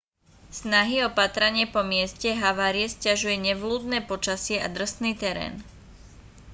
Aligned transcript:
snahy 0.59 0.97
o 1.07 1.13
pátranie 1.19 1.65
po 1.73 1.81
mieste 1.91 2.29
havárie 2.43 2.87
sťažuje 2.95 3.35
nevľúdne 3.47 3.99
počasie 4.11 4.57
a 4.57 4.65
drsný 4.75 5.11
terén 5.21 5.53